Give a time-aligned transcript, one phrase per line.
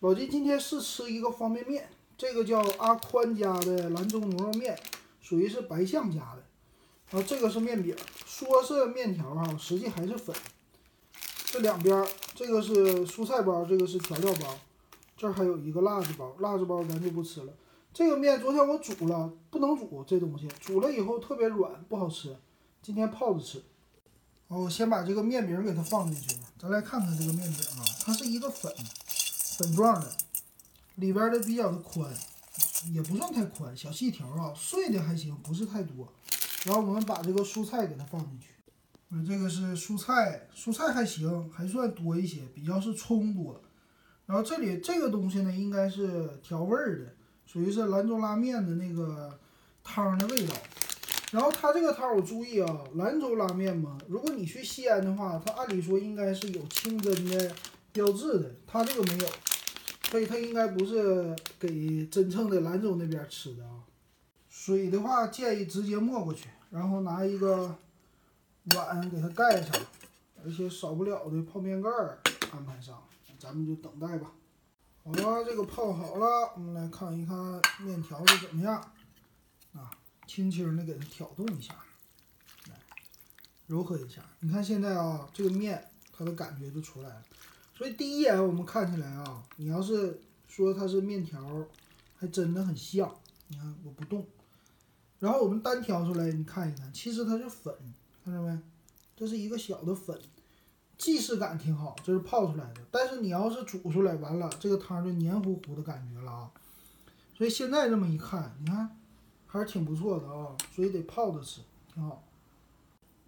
[0.00, 4.78] 老金今天试吃一个方便面，这个叫阿宽家的兰州牛肉面，
[5.20, 6.44] 属于是白象家的。
[7.10, 10.32] 然后这个是面饼，说是面条哈，实际还是粉。
[11.46, 12.06] 这两边，
[12.36, 14.56] 这个是蔬菜包，这个是调料包，
[15.16, 17.52] 这儿还有一个辣子包，辣子包咱就不吃了。
[17.92, 22.36] 这个面昨天我煮了，不能煮这东西，煮了以后特别软，不好吃。
[22.80, 23.60] 今天泡着吃。
[24.46, 28.72] 我先把这个面饼给它放进去，咱来看看这个面饼啊，它是一个粉
[29.58, 30.08] 粉状的，
[30.94, 32.08] 里边的比较的宽，
[32.92, 36.08] 也不算太宽，小细条啊，碎的还行，不是太多。
[36.64, 38.48] 然后我们把这个蔬菜给它放进去，
[39.10, 43.60] 嗯，这个是蔬菜，蔬菜还行，还算多一些，比较是葱多。
[44.26, 47.12] 然后这里这个东西呢，应该是调味儿的，
[47.46, 49.36] 属于是兰州拉面的那个
[49.82, 50.54] 汤的味道。
[51.30, 57.54] 然后它这个汤我注意啊，兰州拉面嘛，如果你去西安的话，它按理说应该是有清真的
[57.98, 59.28] 标志的，它这个没有，
[60.08, 63.82] 所以它应该不是给真正的兰州那边吃的啊。
[64.48, 67.76] 水的话建议直接没过去，然后拿一个
[68.76, 69.74] 碗给它盖上，
[70.44, 72.20] 而且少不了的泡面盖儿
[72.52, 73.02] 安排上，
[73.36, 74.30] 咱们就等待吧。
[75.02, 77.36] 好了，这个泡好了，我们来看一看
[77.80, 78.80] 面条是怎么样
[79.74, 79.90] 啊。
[80.28, 81.74] 轻轻的给它挑动一下，
[82.68, 82.76] 来
[83.66, 84.22] 柔和一下。
[84.38, 87.22] 你看现在啊，这个面它的感觉就出来了。
[87.78, 91.40] 所以第一眼我们看起来啊，你要是说它是面条，
[92.16, 93.14] 还真的很像。
[93.46, 94.26] 你看我不动，
[95.20, 97.72] 然后我们单挑出来，你看一看，其实它是粉，
[98.24, 98.58] 看到没？
[99.16, 100.18] 这是一个小的粉，
[100.96, 102.80] 即视感挺好，这是泡出来的。
[102.90, 106.50] 但是你要是煮出来，完了这个汤就黏糊糊的感觉了啊。
[107.36, 108.90] 所以现在这么一看，你看。
[109.50, 111.62] 还是挺不错的啊，所以得泡着吃，
[111.94, 112.22] 挺好。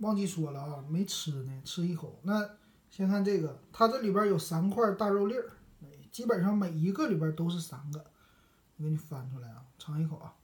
[0.00, 2.14] 忘记说了啊，没吃呢，吃一口。
[2.24, 2.46] 那
[2.90, 5.50] 先看这个，它这里边有三块大肉粒儿，
[6.10, 8.04] 基本上每一个里边都是三个。
[8.76, 10.34] 我给你翻出来啊，尝一口啊。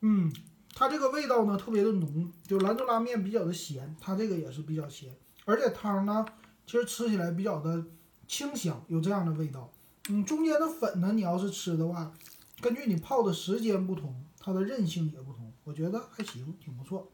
[0.00, 0.32] 嗯，
[0.74, 6.26] 它这个味道呢特别的浓，就兰州拉面比较的咸，它这个也是比较咸，而且汤呢
[6.66, 7.84] 其实吃起来比较的
[8.26, 9.72] 清香，有这样的味道。
[10.08, 12.12] 嗯，中间的粉呢，你要是吃的话。
[12.60, 17.12] 根据你泡的时间不同，它的韧性也不同，我觉得还行，挺不错。